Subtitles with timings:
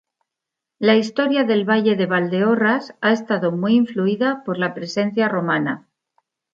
[0.79, 5.87] La historia del valle de Valdeorras ha estado muy influida por la presencia romana.